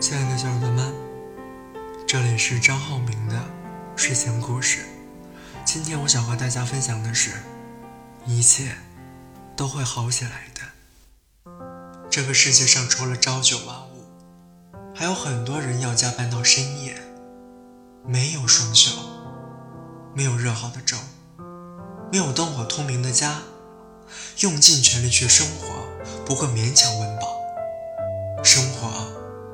[0.00, 0.94] 亲爱的小耳朵们，
[2.06, 3.34] 这里是张浩明的
[3.96, 4.84] 睡前故事。
[5.64, 7.32] 今天我想和大家分享的是，
[8.24, 8.76] 一切
[9.56, 11.52] 都会好起来的。
[12.08, 16.96] 这个世界上除了朝九晚五，还有很多人要加班到深夜，
[18.06, 18.92] 没有双休，
[20.14, 20.96] 没有热好的粥，
[22.12, 23.40] 没有灯火通明的家，
[24.38, 25.74] 用尽全力去生活，
[26.24, 27.36] 不会勉强温饱。
[28.44, 28.88] 生活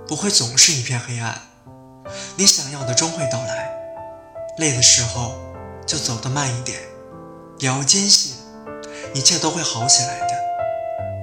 [0.06, 1.40] 不会总是一片黑暗，
[2.36, 3.72] 你想要的终会到来。
[4.58, 5.34] 累的时候
[5.86, 6.78] 就走得慢一点，
[7.58, 8.36] 也要坚信
[9.14, 10.34] 一切都会好起来的。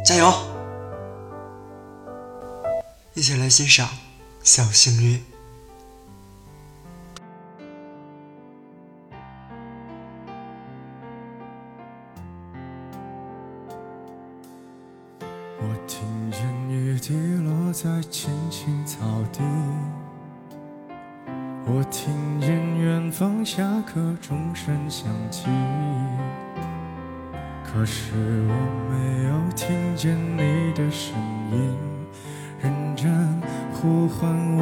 [0.03, 0.33] 加油！
[3.13, 3.87] 一起来欣赏
[4.43, 5.19] 《小幸运》。
[17.71, 18.99] 在青青草
[19.31, 19.41] 地，
[21.65, 25.45] 我听见远方下课钟声响起，
[27.63, 28.11] 可是
[28.49, 28.53] 我
[28.89, 31.15] 没有听见你的声
[31.53, 31.77] 音，
[32.61, 34.61] 认真呼唤我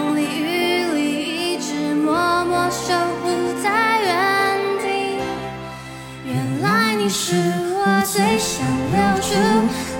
[7.11, 9.35] 是我最想留住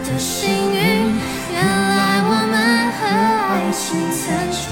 [0.09, 0.79] 的幸运，
[1.51, 2.55] 原来我们
[2.95, 2.99] 和
[3.51, 4.63] 爱情曾经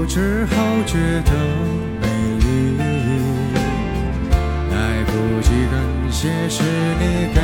[0.00, 0.56] 后只好
[0.86, 0.96] 觉
[1.26, 1.32] 得
[2.00, 2.06] 美
[2.38, 2.78] 丽。
[4.70, 5.12] 来不
[5.42, 5.74] 及感
[6.10, 6.62] 谢，是
[6.98, 7.34] 你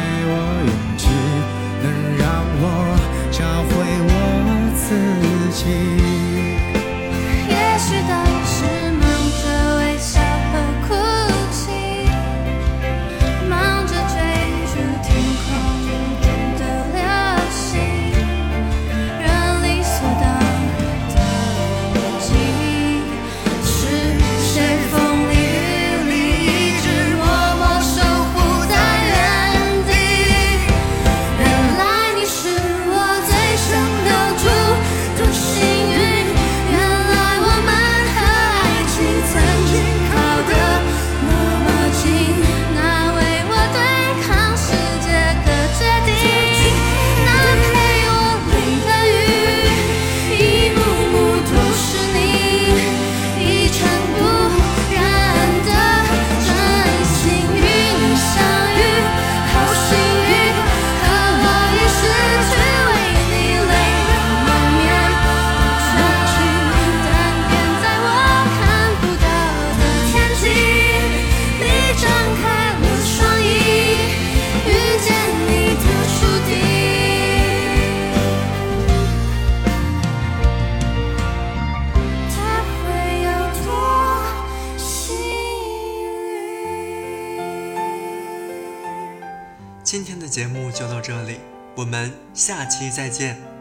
[89.87, 91.37] 今天的节目就到这里，
[91.77, 93.56] 我们下期再见。